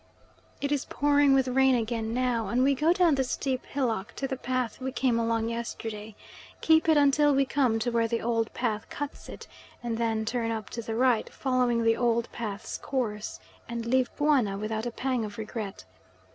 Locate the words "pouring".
0.85-1.31